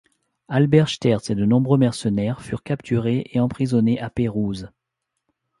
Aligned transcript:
Albert 0.47 0.87
Sterz 0.89 1.29
et 1.29 1.35
de 1.35 1.45
nombreux 1.45 1.77
mercenaires 1.77 2.41
furent 2.41 2.63
capturés 2.63 3.27
et 3.29 3.39
emprisonnés 3.39 3.99
à 3.99 4.09
Pérouse. 4.09 4.71